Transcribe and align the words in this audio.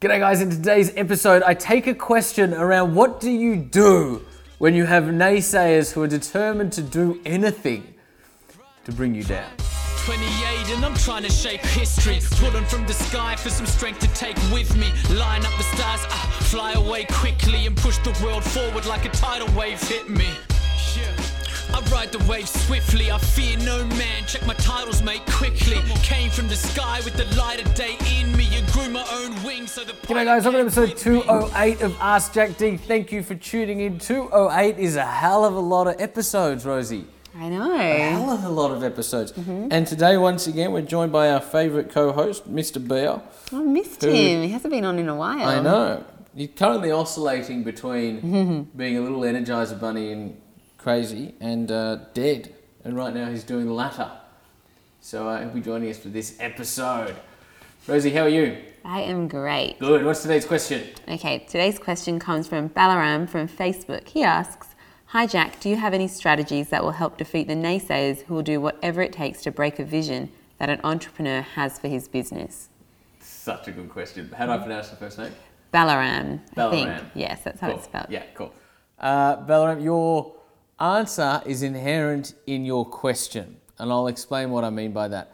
G'day, 0.00 0.20
guys. 0.20 0.40
In 0.40 0.48
today's 0.48 0.92
episode, 0.94 1.42
I 1.42 1.54
take 1.54 1.88
a 1.88 1.94
question 1.94 2.54
around 2.54 2.94
what 2.94 3.18
do 3.18 3.32
you 3.32 3.56
do 3.56 4.24
when 4.58 4.72
you 4.72 4.84
have 4.84 5.02
naysayers 5.06 5.90
who 5.90 6.02
are 6.02 6.06
determined 6.06 6.72
to 6.74 6.82
do 6.82 7.20
anything 7.26 7.94
to 8.84 8.92
bring 8.92 9.12
you 9.12 9.24
down? 9.24 9.50
28 10.04 10.76
and 10.76 10.84
I'm 10.84 10.94
trying 10.94 11.24
to 11.24 11.30
shape 11.32 11.62
history. 11.62 12.20
Pulling 12.38 12.64
from 12.66 12.86
the 12.86 12.92
sky 12.92 13.34
for 13.34 13.50
some 13.50 13.66
strength 13.66 13.98
to 13.98 14.08
take 14.14 14.36
with 14.52 14.76
me. 14.76 14.92
Line 15.16 15.44
up 15.44 15.56
the 15.58 15.64
stars, 15.64 16.06
ah, 16.10 16.38
fly 16.42 16.74
away 16.74 17.04
quickly 17.10 17.66
and 17.66 17.76
push 17.76 17.98
the 17.98 18.16
world 18.24 18.44
forward 18.44 18.86
like 18.86 19.04
a 19.04 19.08
tidal 19.08 19.52
wave 19.58 19.82
hit 19.82 20.08
me. 20.08 20.28
Yeah. 21.98 22.04
I 22.04 22.04
ride 22.04 22.12
the 22.12 22.30
wave 22.30 22.48
swiftly, 22.48 23.10
I 23.10 23.18
fear 23.18 23.58
no 23.58 23.84
man. 23.84 24.24
Check 24.26 24.46
my 24.46 24.54
titles, 24.54 25.02
mate, 25.02 25.24
quickly. 25.26 25.78
Came 26.02 26.30
from 26.30 26.48
the 26.48 26.56
sky 26.56 27.00
with 27.04 27.16
the 27.16 27.24
light 27.36 27.64
of 27.64 27.74
day 27.74 27.96
in 28.18 28.36
me 28.36 28.48
and 28.56 28.66
grew 28.68 28.88
my 28.88 29.04
own 29.12 29.42
wings 29.44 29.72
so 29.72 29.84
the 29.84 29.92
G'day, 29.92 30.24
guys. 30.24 30.44
Welcome 30.44 30.70
to 30.70 30.80
episode 30.80 30.96
208 30.96 31.82
of 31.82 31.96
Ask 32.00 32.32
Jack 32.32 32.56
D. 32.56 32.76
Thank 32.76 33.10
you 33.12 33.22
for 33.22 33.34
tuning 33.34 33.80
in. 33.80 33.98
208 33.98 34.78
is 34.78 34.96
a 34.96 35.04
hell 35.04 35.44
of 35.44 35.54
a 35.54 35.60
lot 35.60 35.88
of 35.88 36.00
episodes, 36.00 36.64
Rosie. 36.64 37.04
I 37.36 37.48
know. 37.48 37.72
A 37.74 38.10
hell 38.10 38.30
of 38.30 38.44
a 38.44 38.48
lot 38.48 38.70
of 38.70 38.82
episodes. 38.82 39.32
Mm-hmm. 39.32 39.68
And 39.70 39.86
today, 39.86 40.16
once 40.16 40.46
again, 40.46 40.72
we're 40.72 40.82
joined 40.82 41.12
by 41.12 41.30
our 41.30 41.40
favourite 41.40 41.90
co 41.90 42.12
host, 42.12 42.52
Mr. 42.52 42.86
Bear. 42.86 43.20
I 43.52 43.62
missed 43.62 44.02
Who- 44.02 44.10
him. 44.10 44.42
He 44.42 44.50
hasn't 44.50 44.72
been 44.72 44.84
on 44.84 44.98
in 44.98 45.08
a 45.08 45.16
while. 45.16 45.48
I 45.48 45.60
know. 45.60 46.04
He's 46.34 46.50
currently 46.54 46.92
oscillating 46.92 47.64
between 47.64 48.68
being 48.76 48.96
a 48.96 49.00
little 49.00 49.20
Energizer 49.20 49.78
Bunny 49.80 50.12
and 50.12 50.40
crazy 50.78 51.34
and 51.40 51.70
uh, 51.70 51.96
dead. 52.14 52.54
And 52.84 52.96
right 52.96 53.12
now 53.12 53.28
he's 53.28 53.44
doing 53.44 53.66
the 53.66 53.72
latter. 53.72 54.10
So 55.00 55.28
uh, 55.28 55.40
he'll 55.40 55.50
be 55.50 55.60
joining 55.60 55.90
us 55.90 55.98
for 55.98 56.08
this 56.08 56.36
episode. 56.40 57.16
Rosie, 57.86 58.10
how 58.10 58.22
are 58.22 58.28
you? 58.28 58.58
I 58.84 59.00
am 59.02 59.28
great. 59.28 59.78
Good. 59.78 60.04
What's 60.04 60.22
today's 60.22 60.46
question? 60.46 60.84
Okay, 61.08 61.40
today's 61.40 61.78
question 61.78 62.18
comes 62.18 62.46
from 62.46 62.70
Balaram 62.70 63.28
from 63.28 63.48
Facebook. 63.48 64.08
He 64.08 64.22
asks, 64.22 64.68
Hi 65.06 65.26
Jack, 65.26 65.58
do 65.60 65.68
you 65.68 65.76
have 65.76 65.94
any 65.94 66.06
strategies 66.08 66.68
that 66.68 66.82
will 66.82 66.92
help 66.92 67.16
defeat 67.16 67.48
the 67.48 67.54
naysayers 67.54 68.22
who 68.22 68.34
will 68.34 68.42
do 68.42 68.60
whatever 68.60 69.00
it 69.02 69.12
takes 69.12 69.42
to 69.42 69.50
break 69.50 69.78
a 69.78 69.84
vision 69.84 70.30
that 70.58 70.68
an 70.68 70.80
entrepreneur 70.84 71.40
has 71.40 71.78
for 71.78 71.88
his 71.88 72.08
business? 72.08 72.68
Such 73.20 73.68
a 73.68 73.72
good 73.72 73.88
question. 73.88 74.30
How 74.36 74.46
do 74.46 74.52
I 74.52 74.58
pronounce 74.58 74.90
the 74.90 74.96
first 74.96 75.18
name? 75.18 75.32
Balaram, 75.72 76.40
I 76.56 76.70
think. 76.70 76.88
Balaram. 76.88 77.10
Yes, 77.14 77.40
that's 77.42 77.60
how 77.60 77.68
Cool. 77.68 77.76
it's 77.76 77.84
spelled. 77.86 78.06
Yeah, 78.10 78.22
cool. 78.34 78.52
Uh, 78.98 79.36
Balaram, 79.46 79.82
your 79.82 80.34
answer 80.80 81.42
is 81.46 81.62
inherent 81.62 82.34
in 82.46 82.64
your 82.64 82.84
question, 82.84 83.56
and 83.78 83.90
I'll 83.90 84.06
explain 84.06 84.50
what 84.50 84.64
I 84.64 84.70
mean 84.70 84.92
by 84.92 85.08
that. 85.08 85.32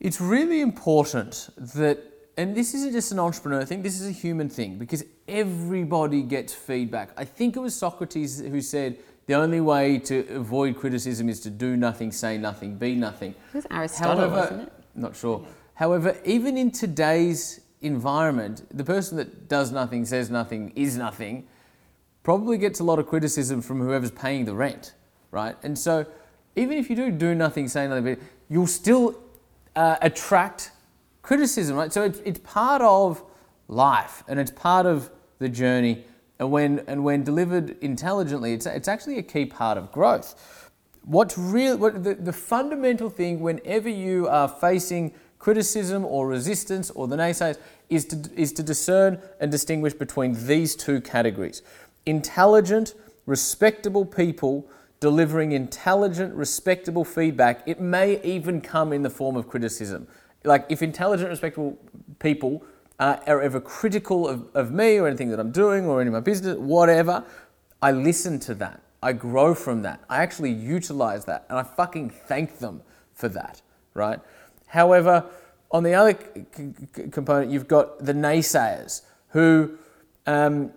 It's 0.00 0.20
really 0.20 0.60
important 0.60 1.48
that, 1.56 1.98
and 2.36 2.54
this 2.54 2.74
isn't 2.74 2.92
just 2.92 3.12
an 3.12 3.18
entrepreneur 3.18 3.64
thing, 3.64 3.82
this 3.82 4.00
is 4.00 4.06
a 4.06 4.12
human 4.12 4.48
thing 4.48 4.76
because 4.76 5.04
everybody 5.28 6.22
gets 6.22 6.52
feedback. 6.52 7.10
I 7.16 7.24
think 7.24 7.56
it 7.56 7.60
was 7.60 7.74
Socrates 7.74 8.40
who 8.40 8.60
said 8.60 8.98
the 9.26 9.34
only 9.34 9.60
way 9.60 9.98
to 10.00 10.26
avoid 10.34 10.76
criticism 10.76 11.28
is 11.28 11.40
to 11.40 11.50
do 11.50 11.76
nothing, 11.76 12.12
say 12.12 12.36
nothing, 12.36 12.76
be 12.76 12.94
nothing. 12.94 13.34
It 13.52 13.56
was 13.56 13.66
Aristotle, 13.70 14.28
wasn't 14.28 14.62
it? 14.62 14.72
Not 14.94 15.16
sure. 15.16 15.46
However, 15.74 16.16
even 16.24 16.58
in 16.58 16.70
today's 16.70 17.60
environment, 17.80 18.66
the 18.76 18.84
person 18.84 19.16
that 19.16 19.48
does 19.48 19.72
nothing, 19.72 20.04
says 20.04 20.30
nothing, 20.30 20.72
is 20.76 20.96
nothing, 20.96 21.46
probably 22.24 22.58
gets 22.58 22.80
a 22.80 22.84
lot 22.84 22.98
of 22.98 23.06
criticism 23.06 23.62
from 23.62 23.80
whoever's 23.80 24.10
paying 24.10 24.44
the 24.44 24.54
rent, 24.54 24.94
right? 25.30 25.56
And 25.62 25.78
so, 25.78 26.04
even 26.56 26.76
if 26.78 26.90
you 26.90 26.96
do 26.96 27.12
do 27.12 27.34
nothing, 27.36 27.68
say 27.68 27.86
nothing, 27.86 28.16
you'll 28.48 28.66
still 28.66 29.20
uh, 29.76 29.96
attract 30.02 30.72
criticism, 31.22 31.76
right? 31.76 31.92
So 31.92 32.02
it's, 32.02 32.20
it's 32.24 32.40
part 32.40 32.82
of 32.82 33.22
life 33.68 34.24
and 34.28 34.40
it's 34.40 34.50
part 34.50 34.86
of 34.86 35.10
the 35.38 35.48
journey. 35.48 36.04
And 36.38 36.50
when 36.50 36.80
and 36.88 37.04
when 37.04 37.22
delivered 37.22 37.76
intelligently, 37.80 38.54
it's 38.54 38.66
it's 38.66 38.88
actually 38.88 39.18
a 39.18 39.22
key 39.22 39.46
part 39.46 39.78
of 39.78 39.92
growth. 39.92 40.70
What's 41.04 41.38
real? 41.38 41.76
What 41.76 42.02
the, 42.02 42.14
the 42.14 42.32
fundamental 42.32 43.08
thing 43.08 43.40
whenever 43.40 43.88
you 43.88 44.26
are 44.28 44.48
facing 44.48 45.12
criticism 45.38 46.04
or 46.04 46.26
resistance 46.26 46.90
or 46.90 47.06
the 47.06 47.16
naysayers 47.16 47.58
is 47.88 48.06
to 48.06 48.30
is 48.34 48.52
to 48.54 48.62
discern 48.62 49.20
and 49.40 49.50
distinguish 49.50 49.92
between 49.92 50.46
these 50.46 50.74
two 50.74 51.00
categories: 51.00 51.62
intelligent, 52.06 52.94
respectable 53.26 54.04
people 54.04 54.68
delivering 55.00 55.52
intelligent, 55.52 56.34
respectable 56.34 57.04
feedback. 57.04 57.62
It 57.66 57.80
may 57.80 58.22
even 58.22 58.60
come 58.60 58.92
in 58.92 59.02
the 59.02 59.10
form 59.10 59.36
of 59.36 59.48
criticism. 59.48 60.06
Like 60.44 60.66
if 60.68 60.82
intelligent, 60.82 61.28
respectable 61.28 61.78
people 62.18 62.64
uh, 62.98 63.16
are 63.26 63.42
ever 63.42 63.60
critical 63.60 64.28
of, 64.28 64.46
of 64.54 64.72
me 64.72 64.98
or 64.98 65.06
anything 65.06 65.30
that 65.30 65.40
I'm 65.40 65.50
doing 65.50 65.86
or 65.86 66.00
any 66.00 66.08
of 66.08 66.14
my 66.14 66.20
business, 66.20 66.56
whatever, 66.56 67.24
I 67.82 67.92
listen 67.92 68.38
to 68.40 68.54
that. 68.54 68.80
I 69.02 69.12
grow 69.12 69.54
from 69.54 69.82
that. 69.82 70.00
I 70.08 70.22
actually 70.22 70.52
utilize 70.52 71.26
that 71.26 71.44
and 71.50 71.58
I 71.58 71.62
fucking 71.62 72.08
thank 72.08 72.58
them 72.58 72.80
for 73.12 73.28
that, 73.28 73.60
right? 73.92 74.20
However, 74.66 75.26
on 75.70 75.82
the 75.82 75.92
other 75.92 76.18
c- 76.56 76.72
c- 76.96 77.08
component, 77.10 77.50
you've 77.50 77.68
got 77.68 77.98
the 78.04 78.14
naysayers 78.14 79.02
who 79.28 79.76
um, 80.26 80.72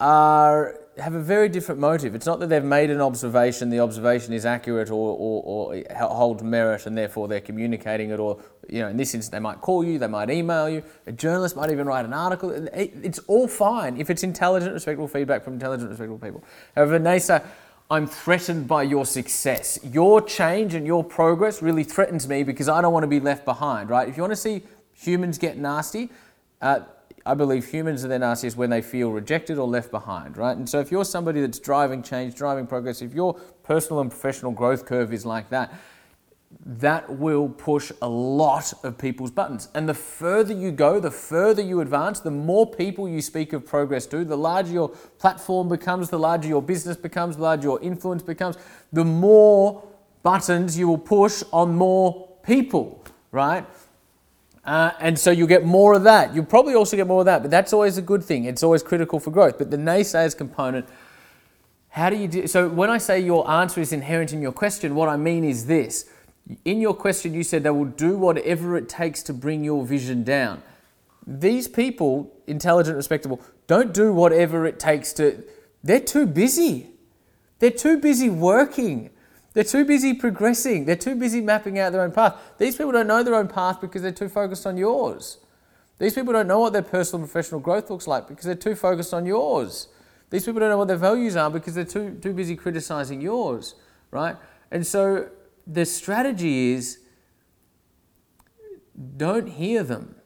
are 0.00 0.78
have 0.98 1.14
a 1.14 1.20
very 1.20 1.48
different 1.48 1.78
motive. 1.78 2.14
It's 2.14 2.24
not 2.24 2.40
that 2.40 2.48
they've 2.48 2.64
made 2.64 2.90
an 2.90 3.02
observation, 3.02 3.68
the 3.68 3.80
observation 3.80 4.32
is 4.32 4.46
accurate 4.46 4.90
or, 4.90 5.14
or, 5.18 5.42
or 5.74 6.08
holds 6.08 6.42
merit, 6.42 6.86
and 6.86 6.96
therefore 6.96 7.28
they're 7.28 7.40
communicating 7.40 8.10
it. 8.10 8.18
Or 8.18 8.40
you 8.68 8.80
know, 8.80 8.88
in 8.88 8.96
this 8.96 9.14
instance, 9.14 9.30
they 9.30 9.38
might 9.38 9.60
call 9.60 9.84
you, 9.84 9.98
they 9.98 10.06
might 10.06 10.30
email 10.30 10.68
you. 10.70 10.82
A 11.06 11.12
journalist 11.12 11.54
might 11.54 11.70
even 11.70 11.86
write 11.86 12.06
an 12.06 12.14
article. 12.14 12.50
It's 12.72 13.18
all 13.20 13.46
fine 13.46 13.98
if 13.98 14.08
it's 14.08 14.22
intelligent, 14.22 14.72
respectful 14.72 15.08
feedback 15.08 15.44
from 15.44 15.54
intelligent, 15.54 15.90
respectful 15.90 16.18
people. 16.18 16.42
However, 16.74 16.98
NASA, 16.98 17.44
I'm 17.90 18.06
threatened 18.06 18.66
by 18.66 18.82
your 18.84 19.04
success. 19.04 19.78
Your 19.84 20.20
change 20.22 20.74
and 20.74 20.86
your 20.86 21.04
progress 21.04 21.62
really 21.62 21.84
threatens 21.84 22.26
me 22.26 22.42
because 22.42 22.68
I 22.68 22.80
don't 22.80 22.92
want 22.92 23.04
to 23.04 23.08
be 23.08 23.20
left 23.20 23.44
behind, 23.44 23.90
right? 23.90 24.08
If 24.08 24.16
you 24.16 24.22
want 24.22 24.32
to 24.32 24.36
see 24.36 24.62
humans 24.94 25.38
get 25.38 25.58
nasty, 25.58 26.10
uh, 26.62 26.80
I 27.26 27.34
believe 27.34 27.66
humans 27.66 28.04
are 28.04 28.08
their 28.08 28.18
nastiest 28.18 28.56
when 28.56 28.70
they 28.70 28.80
feel 28.80 29.10
rejected 29.10 29.58
or 29.58 29.66
left 29.66 29.90
behind, 29.90 30.36
right? 30.36 30.56
And 30.56 30.68
so 30.68 30.78
if 30.80 30.90
you're 30.92 31.04
somebody 31.04 31.40
that's 31.40 31.58
driving 31.58 32.02
change, 32.02 32.34
driving 32.34 32.66
progress, 32.66 33.02
if 33.02 33.12
your 33.12 33.34
personal 33.64 34.00
and 34.00 34.10
professional 34.10 34.52
growth 34.52 34.86
curve 34.86 35.12
is 35.12 35.26
like 35.26 35.50
that, 35.50 35.74
that 36.64 37.18
will 37.18 37.48
push 37.48 37.90
a 38.00 38.08
lot 38.08 38.72
of 38.84 38.96
people's 38.96 39.30
buttons. 39.30 39.68
And 39.74 39.88
the 39.88 39.94
further 39.94 40.54
you 40.54 40.70
go, 40.70 41.00
the 41.00 41.10
further 41.10 41.62
you 41.62 41.80
advance, 41.80 42.20
the 42.20 42.30
more 42.30 42.70
people 42.70 43.08
you 43.08 43.20
speak 43.20 43.52
of 43.52 43.66
progress 43.66 44.06
to, 44.06 44.24
the 44.24 44.36
larger 44.36 44.72
your 44.72 44.88
platform 45.18 45.68
becomes, 45.68 46.08
the 46.08 46.18
larger 46.18 46.48
your 46.48 46.62
business 46.62 46.96
becomes, 46.96 47.36
the 47.36 47.42
larger 47.42 47.64
your 47.68 47.82
influence 47.82 48.22
becomes, 48.22 48.56
the 48.92 49.04
more 49.04 49.82
buttons 50.22 50.78
you 50.78 50.88
will 50.88 50.98
push 50.98 51.42
on 51.52 51.74
more 51.76 52.28
people, 52.42 53.04
right? 53.32 53.66
Uh, 54.66 54.90
and 54.98 55.16
so 55.16 55.30
you'll 55.30 55.46
get 55.46 55.64
more 55.64 55.94
of 55.94 56.02
that. 56.02 56.34
You'll 56.34 56.44
probably 56.44 56.74
also 56.74 56.96
get 56.96 57.06
more 57.06 57.20
of 57.20 57.26
that, 57.26 57.40
but 57.40 57.52
that's 57.52 57.72
always 57.72 57.98
a 57.98 58.02
good 58.02 58.24
thing. 58.24 58.44
It's 58.44 58.64
always 58.64 58.82
critical 58.82 59.20
for 59.20 59.30
growth. 59.30 59.58
But 59.58 59.70
the 59.70 59.76
naysayers 59.76 60.36
component, 60.36 60.88
how 61.90 62.10
do 62.10 62.16
you 62.16 62.26
do? 62.26 62.46
So 62.48 62.68
when 62.68 62.90
I 62.90 62.98
say 62.98 63.20
your 63.20 63.48
answer 63.48 63.80
is 63.80 63.92
inherent 63.92 64.32
in 64.32 64.42
your 64.42 64.50
question, 64.50 64.96
what 64.96 65.08
I 65.08 65.16
mean 65.16 65.44
is 65.44 65.66
this. 65.66 66.10
In 66.64 66.80
your 66.80 66.94
question, 66.94 67.32
you 67.32 67.44
said 67.44 67.62
they 67.62 67.70
will 67.70 67.84
do 67.84 68.18
whatever 68.18 68.76
it 68.76 68.88
takes 68.88 69.22
to 69.24 69.32
bring 69.32 69.62
your 69.62 69.84
vision 69.84 70.24
down. 70.24 70.62
These 71.26 71.68
people, 71.68 72.32
intelligent, 72.48 72.96
respectable, 72.96 73.40
don't 73.68 73.94
do 73.94 74.12
whatever 74.12 74.66
it 74.66 74.80
takes 74.80 75.12
to. 75.14 75.44
They're 75.82 76.00
too 76.00 76.26
busy. 76.26 76.90
They're 77.60 77.70
too 77.70 77.98
busy 77.98 78.30
working. 78.30 79.10
They're 79.56 79.64
too 79.64 79.86
busy 79.86 80.12
progressing. 80.12 80.84
They're 80.84 80.96
too 80.96 81.14
busy 81.14 81.40
mapping 81.40 81.78
out 81.78 81.90
their 81.90 82.02
own 82.02 82.12
path. 82.12 82.34
These 82.58 82.76
people 82.76 82.92
don't 82.92 83.06
know 83.06 83.22
their 83.22 83.34
own 83.34 83.48
path 83.48 83.80
because 83.80 84.02
they're 84.02 84.12
too 84.12 84.28
focused 84.28 84.66
on 84.66 84.76
yours. 84.76 85.38
These 85.98 86.12
people 86.12 86.34
don't 86.34 86.46
know 86.46 86.60
what 86.60 86.74
their 86.74 86.82
personal 86.82 87.22
and 87.22 87.32
professional 87.32 87.62
growth 87.62 87.88
looks 87.88 88.06
like 88.06 88.28
because 88.28 88.44
they're 88.44 88.54
too 88.54 88.74
focused 88.74 89.14
on 89.14 89.24
yours. 89.24 89.88
These 90.28 90.44
people 90.44 90.60
don't 90.60 90.68
know 90.68 90.76
what 90.76 90.88
their 90.88 90.98
values 90.98 91.36
are 91.36 91.50
because 91.50 91.74
they're 91.74 91.86
too, 91.86 92.18
too 92.20 92.34
busy 92.34 92.54
criticizing 92.54 93.22
yours, 93.22 93.76
right? 94.10 94.36
And 94.70 94.86
so 94.86 95.30
the 95.66 95.86
strategy 95.86 96.72
is 96.72 96.98
don't 99.16 99.46
hear 99.46 99.82
them, 99.82 100.16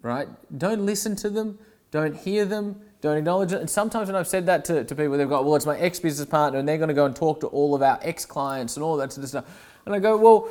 right? 0.00 0.28
Don't 0.56 0.86
listen 0.86 1.14
to 1.16 1.28
them, 1.28 1.58
don't 1.96 2.16
hear 2.16 2.44
them, 2.44 2.80
don't 3.00 3.16
acknowledge 3.16 3.52
it. 3.52 3.60
And 3.60 3.70
sometimes 3.70 4.08
when 4.08 4.16
I've 4.16 4.28
said 4.28 4.46
that 4.46 4.64
to, 4.66 4.84
to 4.84 4.94
people, 4.94 5.16
they've 5.16 5.28
got, 5.28 5.44
well, 5.44 5.56
it's 5.56 5.66
my 5.66 5.78
ex 5.78 5.98
business 5.98 6.28
partner, 6.28 6.58
and 6.58 6.68
they're 6.68 6.78
going 6.78 6.88
to 6.88 6.94
go 6.94 7.06
and 7.06 7.16
talk 7.16 7.40
to 7.40 7.46
all 7.48 7.74
of 7.74 7.82
our 7.82 7.98
ex 8.02 8.24
clients 8.24 8.76
and 8.76 8.84
all 8.84 8.96
that 8.96 9.12
sort 9.12 9.24
of 9.24 9.28
stuff. 9.28 9.44
And 9.86 9.94
I 9.94 9.98
go, 9.98 10.16
well, 10.16 10.48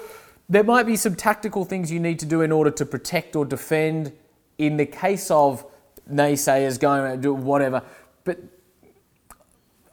there 0.47 0.63
might 0.63 0.85
be 0.85 0.95
some 0.95 1.15
tactical 1.15 1.65
things 1.65 1.91
you 1.91 1.99
need 1.99 2.19
to 2.19 2.25
do 2.25 2.41
in 2.41 2.51
order 2.51 2.71
to 2.71 2.85
protect 2.85 3.35
or 3.35 3.45
defend 3.45 4.11
in 4.57 4.77
the 4.77 4.85
case 4.85 5.29
of 5.31 5.65
naysayers 6.11 6.79
going 6.79 7.01
around 7.01 7.43
whatever. 7.43 7.81
But 8.23 8.39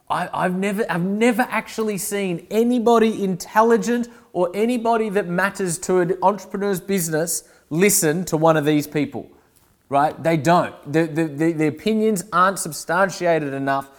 I, 0.09 0.29
I've 0.33 0.55
never, 0.55 0.85
I've 0.89 1.03
never 1.03 1.43
actually 1.49 1.97
seen 1.97 2.47
anybody 2.51 3.23
intelligent 3.23 4.09
or 4.31 4.51
anybody 4.53 5.09
that 5.09 5.27
matters 5.27 5.77
to 5.79 5.99
an 5.99 6.17
entrepreneur's 6.21 6.79
business 6.79 7.49
listen 7.69 8.23
to 8.25 8.37
one 8.37 8.55
of 8.55 8.65
these 8.65 8.85
people, 8.85 9.29
right? 9.93 10.21
They 10.23 10.37
don't. 10.37 10.73
The, 10.91 11.05
the, 11.05 11.25
the, 11.25 11.51
the 11.53 11.67
opinions 11.67 12.23
aren't 12.33 12.57
substantiated 12.57 13.53
enough 13.53 13.91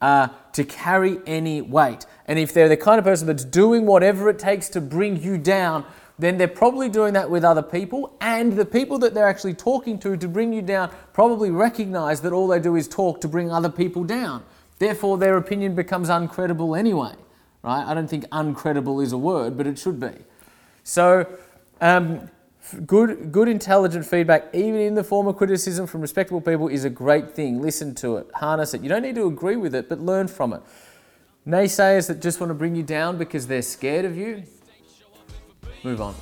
uh, 0.00 0.28
to 0.52 0.62
carry 0.62 1.18
any 1.26 1.60
weight. 1.60 2.06
And 2.26 2.38
if 2.38 2.54
they're 2.54 2.68
the 2.68 2.76
kind 2.76 3.00
of 3.00 3.04
person 3.04 3.26
that's 3.26 3.44
doing 3.44 3.84
whatever 3.84 4.30
it 4.30 4.38
takes 4.38 4.68
to 4.70 4.80
bring 4.80 5.20
you 5.20 5.36
down, 5.36 5.84
then 6.20 6.38
they're 6.38 6.46
probably 6.46 6.88
doing 6.88 7.14
that 7.14 7.28
with 7.28 7.44
other 7.44 7.62
people. 7.62 8.16
And 8.20 8.52
the 8.52 8.64
people 8.64 8.98
that 9.00 9.12
they're 9.12 9.26
actually 9.26 9.54
talking 9.54 9.98
to 9.98 10.16
to 10.16 10.28
bring 10.28 10.52
you 10.52 10.62
down 10.62 10.92
probably 11.12 11.50
recognize 11.50 12.20
that 12.20 12.32
all 12.32 12.46
they 12.46 12.60
do 12.60 12.76
is 12.76 12.86
talk 12.86 13.20
to 13.22 13.28
bring 13.28 13.50
other 13.50 13.70
people 13.70 14.04
down. 14.04 14.44
Therefore, 14.78 15.18
their 15.18 15.36
opinion 15.36 15.74
becomes 15.74 16.08
uncredible 16.08 16.78
anyway, 16.78 17.14
right? 17.64 17.84
I 17.84 17.92
don't 17.92 18.08
think 18.08 18.24
uncredible 18.28 19.02
is 19.02 19.12
a 19.12 19.18
word, 19.18 19.56
but 19.56 19.66
it 19.66 19.80
should 19.80 19.98
be. 19.98 20.12
So, 20.84 21.26
um, 21.80 22.30
good, 22.86 23.32
good, 23.32 23.48
intelligent 23.48 24.06
feedback, 24.06 24.54
even 24.54 24.80
in 24.80 24.94
the 24.94 25.04
form 25.04 25.26
of 25.26 25.36
criticism 25.36 25.86
from 25.86 26.00
respectable 26.00 26.40
people, 26.40 26.68
is 26.68 26.84
a 26.84 26.90
great 26.90 27.32
thing. 27.32 27.60
Listen 27.60 27.94
to 27.96 28.16
it, 28.16 28.30
harness 28.34 28.74
it. 28.74 28.82
You 28.82 28.88
don't 28.88 29.02
need 29.02 29.14
to 29.16 29.26
agree 29.26 29.56
with 29.56 29.74
it, 29.74 29.88
but 29.88 30.00
learn 30.00 30.28
from 30.28 30.52
it. 30.52 30.62
Naysayers 31.46 32.06
that 32.08 32.20
just 32.20 32.38
want 32.40 32.50
to 32.50 32.54
bring 32.54 32.74
you 32.74 32.82
down 32.82 33.16
because 33.16 33.46
they're 33.46 33.62
scared 33.62 34.04
of 34.04 34.16
you, 34.16 34.42
move 35.82 36.00
on. 36.00 36.14